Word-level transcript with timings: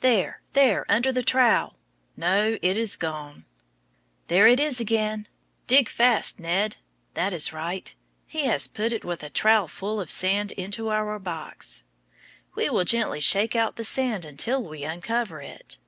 There, 0.00 0.42
there, 0.52 0.84
under 0.92 1.10
the 1.12 1.22
trowel! 1.22 1.78
No, 2.14 2.58
it 2.60 2.76
is 2.76 2.94
gone. 2.98 3.46
There 4.28 4.46
it 4.46 4.60
is 4.60 4.82
again. 4.82 5.28
Dig 5.66 5.88
fast, 5.88 6.38
Ned. 6.38 6.76
That 7.14 7.32
is 7.32 7.54
right. 7.54 7.94
He 8.26 8.44
has 8.44 8.66
put 8.66 8.92
it 8.92 9.02
with 9.02 9.22
a 9.22 9.30
trowelful 9.30 9.98
of 9.98 10.10
sand 10.10 10.52
into 10.58 10.88
our 10.90 11.18
box. 11.18 11.84
We 12.54 12.68
will 12.68 12.84
gently 12.84 13.20
shake 13.20 13.56
out 13.56 13.76
the 13.76 13.82
sand 13.84 14.26
until 14.26 14.62
we 14.62 14.84
uncover 14.84 15.40
it. 15.40 15.78